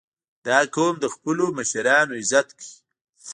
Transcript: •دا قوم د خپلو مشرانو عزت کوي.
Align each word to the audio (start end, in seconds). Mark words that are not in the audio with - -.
•دا 0.45 0.59
قوم 0.75 0.95
د 0.99 1.05
خپلو 1.13 1.45
مشرانو 1.57 2.13
عزت 2.21 2.47
کوي. 2.57 2.75